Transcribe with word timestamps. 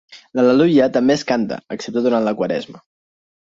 L'Al·leluia 0.37 0.87
també 0.95 1.15
es 1.19 1.25
canta, 1.33 1.61
excepte 1.77 2.05
durant 2.09 2.29
la 2.31 2.37
quaresma. 2.43 2.87